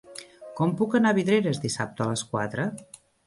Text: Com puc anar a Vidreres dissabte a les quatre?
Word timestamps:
Com 0.59 0.71
puc 0.79 0.95
anar 0.99 1.11
a 1.15 1.17
Vidreres 1.17 1.61
dissabte 1.67 2.05
a 2.05 2.09
les 2.13 2.23
quatre? 2.35 2.69